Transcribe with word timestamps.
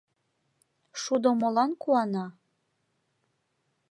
Шудо 1.01 1.29
молан 1.41 1.71
куана? 1.81 2.25